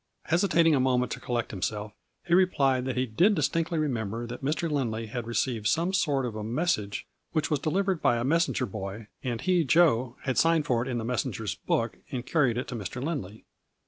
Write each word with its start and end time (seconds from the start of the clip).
Hesitating 0.25 0.73
a 0.73 0.79
mo 0.79 0.97
ment 0.97 1.11
to 1.11 1.19
collect 1.19 1.51
himself, 1.51 1.93
he 2.25 2.33
replied 2.33 2.85
that 2.85 2.97
he 2.97 3.05
did 3.05 3.35
distinctly 3.35 3.77
remember 3.77 4.25
that 4.25 4.43
Mr. 4.43 4.67
Lindley 4.67 5.05
had 5.05 5.27
re 5.27 5.35
ceived 5.35 5.67
some 5.67 5.93
sort 5.93 6.25
of 6.25 6.35
a 6.35 6.43
message 6.43 7.05
which 7.33 7.51
was 7.51 7.59
deliv 7.59 7.83
ered 7.85 8.01
by 8.01 8.17
a 8.17 8.23
messenger 8.23 8.65
boy, 8.65 9.09
and 9.23 9.41
he, 9.41 9.63
Joe, 9.63 10.15
had 10.23 10.37
182 10.39 10.39
A 10.39 10.41
FLURRY 10.41 10.41
IN 10.41 10.41
DIAMONDS. 10.41 10.41
signed 10.41 10.65
for 10.65 10.81
it 10.81 10.87
in 10.89 10.97
the 10.97 11.05
messenger's 11.05 11.53
book 11.53 11.97
and 12.11 12.25
carried 12.25 12.57
it 12.57 12.67
to 12.69 12.75
Mr. 12.75 13.03
Lindley. 13.03 13.45